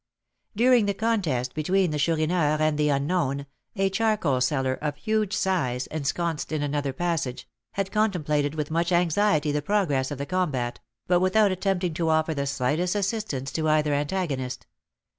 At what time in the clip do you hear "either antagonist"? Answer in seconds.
13.69-14.65